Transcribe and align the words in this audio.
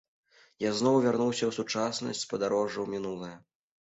Я 0.63 0.69
зноў 0.77 0.95
вярнуўся 1.03 1.45
ў 1.47 1.51
сучаснасць 1.59 2.23
з 2.25 2.31
падарожжа 2.33 2.75
ў 2.81 2.87
мінулае. 2.95 3.35